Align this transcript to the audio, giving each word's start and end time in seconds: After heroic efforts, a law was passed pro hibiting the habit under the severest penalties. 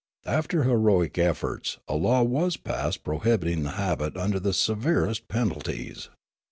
After 0.25 0.63
heroic 0.63 1.19
efforts, 1.19 1.77
a 1.87 1.93
law 1.95 2.23
was 2.23 2.57
passed 2.57 3.03
pro 3.03 3.19
hibiting 3.19 3.61
the 3.61 3.73
habit 3.77 4.17
under 4.17 4.39
the 4.39 4.51
severest 4.51 5.27
penalties. 5.27 6.09